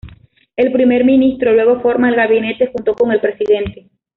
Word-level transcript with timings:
El 0.55 0.71
primer 0.71 1.05
ministro 1.05 1.53
luego 1.53 1.79
forma 1.79 2.09
el 2.09 2.15
gabinete, 2.15 2.71
junto 2.73 2.95
con 2.95 3.11
el 3.11 3.21
presidente. 3.21 3.87